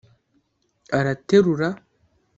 "Araterura 0.97 1.69